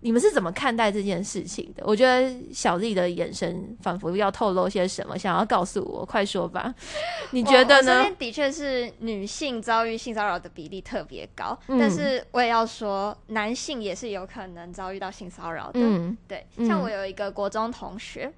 [0.00, 1.82] 你们是怎么看待这件事情的？
[1.86, 6.72] 我觉得小丽的眼神仿佛要透露些什么，想要告诉我，快说吧。
[7.32, 8.14] 你觉得呢我我身？
[8.14, 15.80] 边的确是女性遭遇性骚扰的比例特别高，嗯但是我也要说，男性也是有可能遭遇到性骚扰的。
[15.80, 18.32] 嗯对，嗯像我有一个国中同学。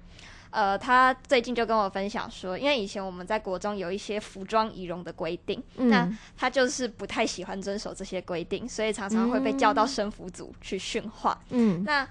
[0.51, 11.39] 呃，他最近就跟我分享说，因为以前我们在国中有一些服装仪容的规定，那嗯他就是不太喜欢遵守这些规定，所以常常会被叫到生服组去训话。
[11.49, 12.07] 嗯那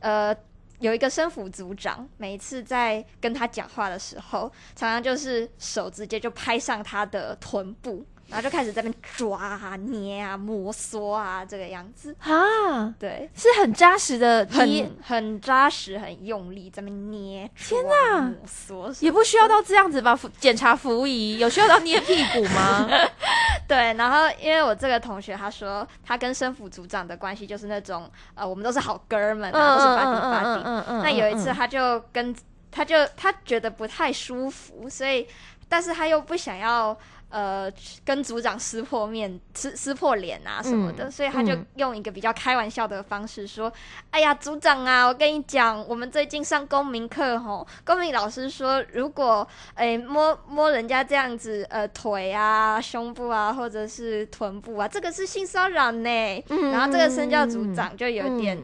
[0.00, 0.34] 呃，
[0.80, 12.14] 有一个生辅组长，每一次在跟他讲话的时候，常常就是手直接就拍上他的臀部，然后就开始在那边抓啊、捏啊、摩挲啊，这个样子。
[12.20, 17.50] 啊，对，是很扎实的捏很很扎实、很用力，在那边捏。
[17.56, 20.16] 天哪，摩挲也不需要到这样子吧？
[20.16, 22.88] 服检查服仪有需要到捏屁股吗？
[23.68, 30.62] 对，然后因为我这个同学他说，他跟生辅组长的关系就是那种呃，我们都是好哥们啊，都是 buddy buddy。
[30.64, 32.34] 嗯嗯那有一次，他就跟
[32.70, 35.26] 他就他觉得不太舒服，所以
[35.68, 36.96] 但是他又不想要
[37.34, 37.68] 呃
[38.04, 43.72] 跟组长撕破面、撕撕破脸啊什么的，嗯所以他就嗯用一个比较开玩笑的方式说
[44.10, 56.44] ：“哎呀，组长啊，我跟你讲，我们最近上公民课吼，公民老师说，如果哎摸摸人家这样子呃腿啊、胸部啊，或者是臀部啊，这个是性骚扰呢。
[56.50, 58.56] 嗯然后这个身教组长就有点。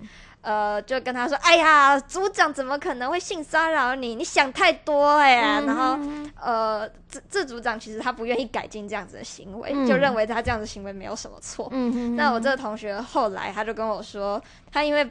[0.42, 4.14] 呃，就跟他说：“哎呀，组长怎么可能会性骚扰你？
[4.14, 5.60] 你想太多哎、呀。
[5.66, 5.98] 然后
[6.40, 11.68] 呃，这这组长其实他不愿意改进这样子的行为，嗯就认为他这样子行为没有什么错。
[11.72, 15.08] 嗯那我这个同学后来他就跟我说，他因为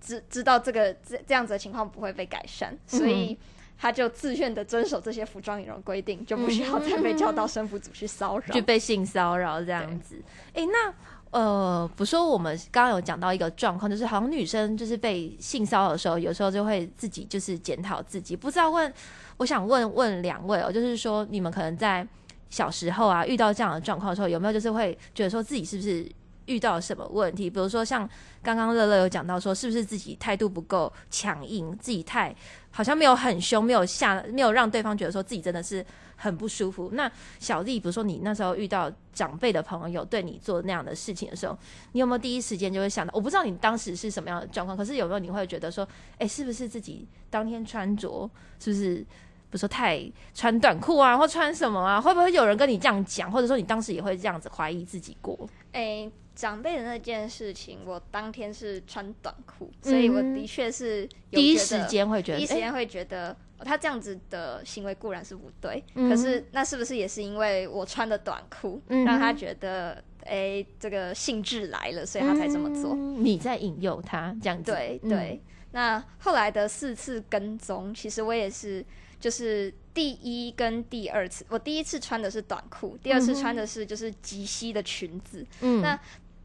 [0.00, 3.38] 知知道这个这这样子的情况不会被改善，所以
[3.78, 8.46] 他就自愿的遵守这些服装仪容规定，就不需要再被叫到生服组去骚扰。
[8.54, 10.20] 就被性骚扰这样子。
[10.54, 10.92] 哎、那
[11.30, 18.34] 呃，不说我们刚刚有讲到一个状况，就是好像女生就是被性骚扰的时候，有时候就会自己就是检讨自己。
[18.34, 18.90] 不知道问，
[19.36, 22.06] 我想问问两位哦，就是说你们可能在
[22.48, 26.10] 小时候啊遇到这样的状况的时候，有没有就是会觉得说自己是不是
[26.46, 27.48] 遇到什么问题？
[27.48, 28.08] 比如说像
[28.42, 32.34] 刚刚乐乐有讲到说，是不是自己态度不够强硬，自己太
[32.70, 35.84] 好像没有很凶，没有下，没有让对方觉得说自己真的是
[36.16, 36.90] 很不舒服。
[36.92, 41.58] 那小丽，比如说你那时候遇到长辈的朋友对你做那样的事情的时候，
[41.92, 43.12] 你有没有第一时间就会想到？
[43.14, 45.86] 我不知道你当时是什么样的状况，可是有没有你会觉得说，
[46.18, 49.06] 哎、是不是自己当天穿着是不是？
[49.48, 55.48] 比如说太穿短裤啊，或穿什么啊，会不会有人跟你这样讲，或者说你当时也会这样子怀疑自己过？
[55.70, 72.92] 诶、长辈的那件事情，我当天是穿短裤，所以我的确是有第一时间会觉得，第一时间会觉得、哦他这样子的行为固然是不对，嗯可是那是不是也是因为我穿的短裤，嗯让他觉得诶、这个兴致来了，所以他才这么做？
[72.92, 74.74] 嗯你在引诱他这样子，嗯。
[74.74, 75.00] 对。
[75.08, 75.42] 对。
[75.72, 78.84] 那后来的四次跟踪，其实我也是，
[79.18, 85.46] 就是第一跟第二次，我第一次穿的是短裤，第二次穿的是就是及膝的裙子。
[85.62, 85.80] 嗯。
[85.80, 85.98] 那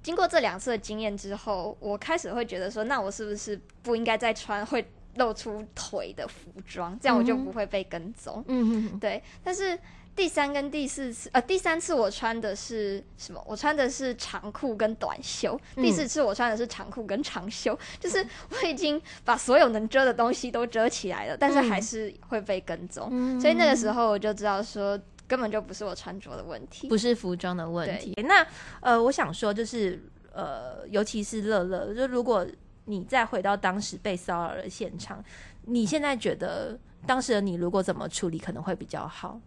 [0.04, 4.86] 经过这两次的经验之后，我开始会觉得说，那我是不是不应该再穿会
[5.16, 8.44] 露出腿的服装，这样我就不会被跟踪。
[8.48, 9.78] 嗯嗯对，但是
[10.16, 13.42] 第三跟第四次，呃，第三次我穿的是什么？
[13.48, 15.60] 我穿的是长裤跟短袖。
[15.76, 23.08] 嗯第四次我穿的是长裤跟长袖，就是我已经把所有能遮的东西都遮起来了，但是还是会被跟踪。
[23.12, 25.00] 嗯所以那个时候我就知道说，
[25.32, 26.90] 根本就不是我穿着的问题。
[26.90, 28.14] 不是服装的问题。
[28.28, 28.46] 那
[28.82, 29.98] 呃，我想说就是
[30.34, 32.46] 呃，尤其是乐乐，就如果
[32.84, 35.24] 你再回到当时被骚扰的现场，
[35.68, 36.78] 你现在觉得
[37.08, 39.40] 当时的你如果怎么处理可能会比较好？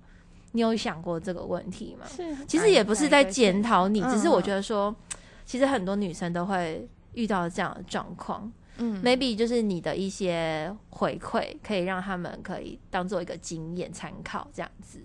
[0.53, 2.07] 你有想过这个问题吗？
[2.09, 4.97] 是其实也不是在检讨你，嗯只是我觉得说，
[5.45, 8.51] 其实很多女生都会遇到这样的状况。
[8.79, 14.99] 嗯 maybe 就是你的一些回馈，可以让他们可以当做一个经验参考，这样子。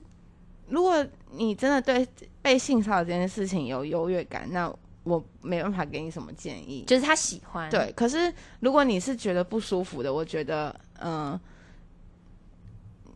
[0.70, 2.08] 如果你真的对
[2.42, 4.72] 被性骚扰这件事情有优越感，那
[5.04, 6.84] 我没办法给你什么建议。
[6.88, 11.40] 就是他喜欢，对，可是如果你是觉得不舒服的，我觉得，嗯、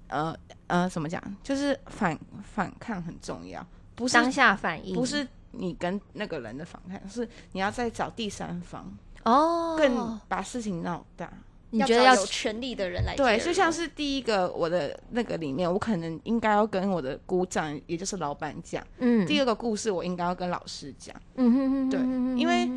[0.08, 0.36] 呃，
[0.68, 1.22] 呃，怎么讲？
[1.44, 8.92] 就是反反抗很重要，不是当下反应不是你跟那个人的反抗，是你要再找第三方，
[9.24, 11.32] 哦，更把事情闹大。
[11.74, 18.86] 你觉得要找有权利的人来对，就像是第一个我的那个里面，我可能应该要跟我的鼓掌，也就是老板讲。
[19.00, 21.16] 嗯第二个故事我应该要跟老师讲。
[21.36, 22.00] 嗯哼哼对
[22.40, 22.70] 因为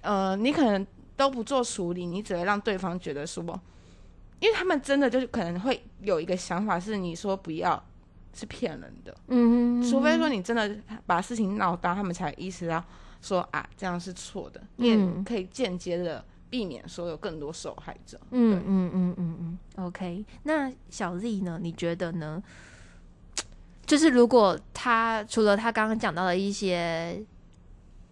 [0.00, 0.86] 呃，你可能
[1.16, 3.44] 都不做处理，你只会让对方觉得说，
[4.38, 7.82] 因为他们真的就是可能会有一个想法是，你说不要
[8.32, 10.74] 是骗人的，嗯哼除非说你真的
[11.04, 12.82] 把事情闹大，他们才意识到
[13.20, 18.20] 说啊这样是错的，你也嗯可以间接的避免说有更多受害者。
[18.32, 19.36] 嗯嗯嗯嗯
[19.76, 20.24] 嗯，OK。
[20.42, 21.58] 那小 Z 呢？
[21.62, 22.42] 你觉得呢？
[23.86, 27.20] 就是如果他除了他刚刚讲到的一些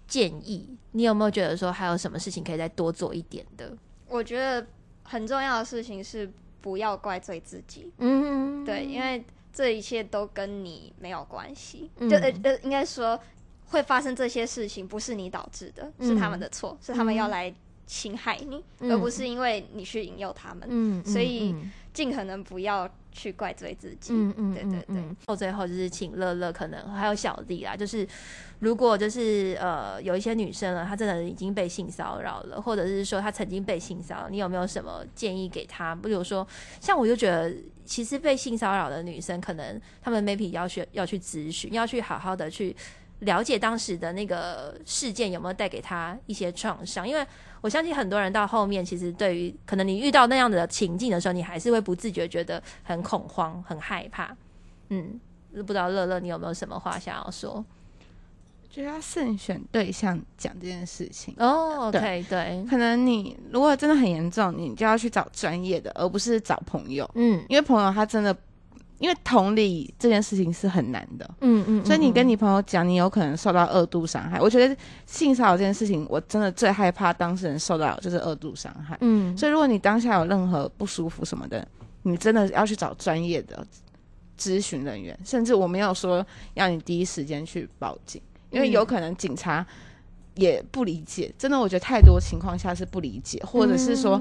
[0.07, 3.77] 建议，你有没有觉得说还有什么事情可以再多做一点的？
[4.09, 4.67] 我觉得
[5.05, 6.29] 很重要的事情是
[6.61, 13.21] 不要怪罪自己，嗯，对，因为这一切都跟你没有关系，嗯就呃呃，应该说
[13.67, 17.55] 会发生这些事情不是你导致的，是他们的错，是他们要来
[17.89, 24.13] 侵害你，嗯而不是因为你去引诱他们，嗯，所以嗯尽可能不要去怪罪自己。
[24.13, 25.17] 嗯嗯，对对对嗯。
[25.25, 28.07] 到最后就是请乐乐，可能还有小丽啦，就是
[28.59, 35.95] 如果就是呃有一些女生了，她真的已经被性骚扰了，或者是说她曾经被性骚扰，你有没有什么建议给她？
[35.95, 36.47] 比如说，
[36.81, 37.51] 像我就觉得，
[37.87, 42.77] 其实被性骚扰的女生，可能她们 maybe 要去要去咨询，要去好好的去。
[43.21, 47.09] 了解当时的那个事件有没有带给他一些创伤？
[47.09, 47.27] 因为
[47.61, 54.37] 我相信很多人到后面，其实对于可能你遇到那样的情境的时候，你还是会不自觉觉得很恐慌、很害怕。
[54.91, 55.19] 嗯，
[55.53, 57.65] 不知道乐乐你有没有什么话想要说？
[58.71, 61.35] 觉得要慎选对象讲这件事情。
[61.39, 68.37] 哦，OK，对，可能你如果真的很严重，你就要去找专业的，而不是找朋友，嗯因为朋友他真的，
[68.99, 74.41] 因为同理这件事情是很难的，嗯嗯，所以你跟你你朋友讲，你有可能受到二度伤害。
[74.41, 74.77] 我觉得
[75.07, 78.99] 性骚扰这件事情，我真的最害怕当事人受到就是二度伤害。
[79.01, 81.67] 嗯，所以如果你当下有任何不舒服什么的，
[82.03, 83.67] 你真的要去找专业的
[84.39, 86.25] 咨询人员，甚至我没有说
[86.55, 88.21] 要你第一时间去报警，
[88.51, 89.67] 因为有可能警察
[90.35, 91.33] 也不理解。
[91.39, 94.21] 真的，我觉得太多情况下是不理解，或者是说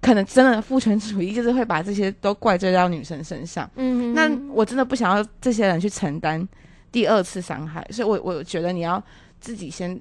[0.00, 3.70] 可能真的父权主义就是会把这些都怪罪到女生身上。
[3.76, 6.46] 嗯那我真的不想要这些人去承担
[6.90, 9.02] 第二次伤害，所以我我觉得你要
[9.40, 10.00] 自己先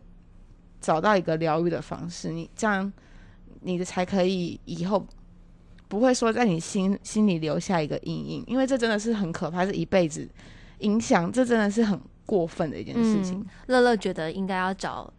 [0.79, 2.91] 找到一个疗愈的方式，你这样
[3.61, 5.05] 你的才可以以后
[5.87, 10.27] 不会说在你心心里留下一个阴影，因为这真的是很可怕，是一辈子
[10.79, 13.39] 影响，这真的是很过分的一件事情。
[13.39, 15.11] 嗯乐乐觉得应该要找。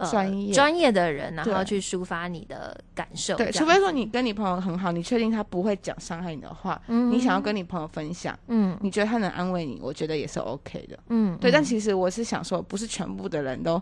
[0.00, 3.36] 呃专业专业的人，然后对去抒发你的感受。
[3.36, 10.98] 对，除非说你跟你朋友很好，你确定他不会讲伤害你的话，嗯你想要跟你朋友分享，嗯你觉得他能安慰你，我觉得也是 OK 的。
[11.08, 13.80] 嗯，对，但嗯其实我是想说，不是全部的人都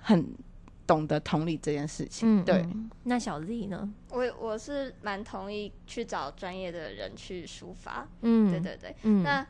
[0.00, 0.26] 很
[0.86, 2.42] 懂得同理这件事情。
[2.42, 3.88] 嗯，对，嗯那小 Z 呢？
[4.10, 8.94] 我我是蛮同意去找专业的人去抒发，嗯，对对对。
[9.02, 9.44] 嗯，那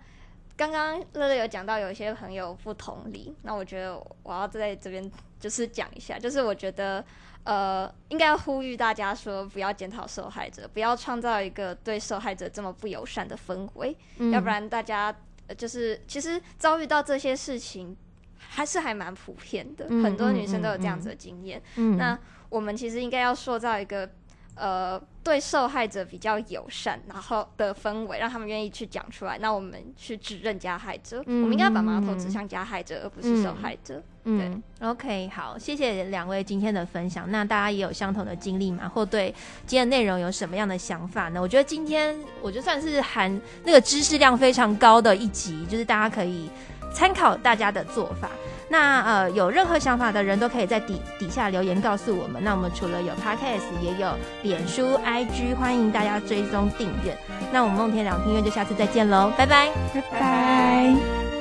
[0.57, 7.05] 刚刚乐乐有讲到有一些朋友不同理，那我觉得我要在这边就是讲一下，就是我觉得
[7.42, 14.30] 呃应该要呼吁大家说不要检讨受害者，不要创造一个对受害者这么不友善的氛围，嗯。
[14.30, 15.14] 要不然大家
[15.48, 17.96] 呃就是其实遭遇到这些事情
[18.38, 21.61] 还是还蛮普遍的，嗯很多女生都有嗯这样子的经验。
[21.76, 22.16] 嗯那
[22.48, 24.09] 我们其实应该要塑造一个
[24.55, 29.38] 呃对受害者比较友善，然后的氛围，让他们愿意去讲出来。
[29.38, 34.02] 那我们去指认加害者，嗯我们应该把矛头指向加害者，而不是受害者。
[34.24, 37.30] 嗯，OK，好，谢谢两位今天的分享。
[37.30, 38.88] 那大家也有相同的经历吗？
[38.88, 39.34] 或对
[39.66, 41.40] 今天的内容有什么样的想法呢？
[41.40, 46.48] 我觉得今天我就算是含那个知识量非常高的一集，就是大家可以
[46.92, 48.30] 参考大家的做法。
[48.75, 52.43] 那呃，有任何想法的人都可以在底底下留言告诉我们。
[52.43, 54.09] 那我们除了有 Podcast，也有
[54.43, 57.16] 脸书、IG，欢迎大家追踪订阅。
[57.53, 59.70] 那我们梦天两天院就下次再见喽，拜拜。
[59.95, 61.34] 拜拜。